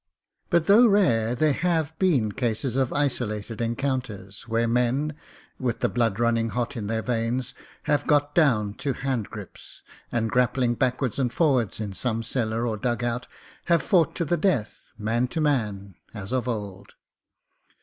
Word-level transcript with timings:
But, 0.49 0.65
though 0.65 0.87
rare, 0.87 1.35
there 1.35 1.53
have 1.53 1.93
been 1.99 2.31
cases 2.31 2.75
of 2.75 2.91
isolated 2.91 3.61
encounters, 3.61 4.47
where 4.47 4.67
men— 4.67 5.13
^with 5.61 5.81
the 5.81 5.89
blood 5.89 6.19
running 6.19 6.49
hot 6.49 6.75
in 6.75 6.87
their 6.87 7.03
veins— 7.03 7.53
have 7.83 8.07
got 8.07 8.33
down 8.33 8.73
to 8.81 8.93
23 8.93 9.03
24 9.03 9.11
MEN, 9.11 9.13
WOMEN 9.13 9.17
AND 9.17 9.29
GUNS 9.29 9.37
hand 9.37 9.51
grips, 9.51 9.83
and 10.11 10.31
grappling 10.31 10.73
backwards 10.73 11.19
and 11.19 11.31
forwards 11.31 11.79
in 11.79 11.93
some 11.93 12.23
cellar 12.23 12.65
or 12.65 12.77
dugout, 12.77 13.27
have 13.65 13.83
fought 13.83 14.15
to 14.15 14.25
the 14.25 14.37
death, 14.37 14.91
man 14.97 15.27
to 15.27 15.39
man, 15.39 15.93
as 16.15 16.31
of 16.33 16.47
old. 16.47 16.95